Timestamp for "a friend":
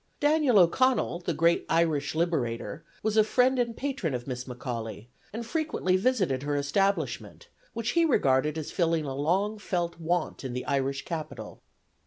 3.17-3.59